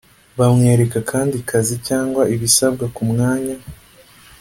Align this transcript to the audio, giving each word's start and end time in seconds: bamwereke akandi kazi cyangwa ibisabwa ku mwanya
bamwereke 0.39 0.95
akandi 1.03 1.35
kazi 1.49 1.75
cyangwa 1.87 2.21
ibisabwa 2.33 2.85
ku 2.95 3.01
mwanya 3.11 3.55